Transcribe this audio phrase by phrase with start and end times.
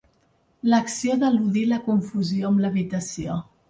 [0.73, 3.43] L'acció d'eludir la confusió amb l'habitació.